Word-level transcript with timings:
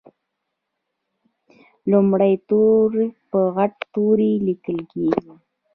لومړی 1.91 2.33
توری 2.49 3.07
په 3.29 3.39
غټ 3.55 3.73
توري 3.93 4.31
لیکل 4.47 4.77
کیږي. 4.91 5.33